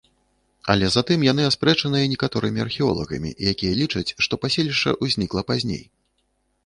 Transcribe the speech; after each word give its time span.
Але 0.73 0.87
затым 0.95 1.25
яны 1.31 1.43
аспрэчаныя 1.49 2.07
некаторымі 2.15 2.59
археолагамі, 2.65 3.35
якія 3.55 3.77
лічаць, 3.83 4.07
што 4.27 4.33
паселішча 4.47 4.97
ўзнікла 5.03 5.41
пазней. 5.53 5.83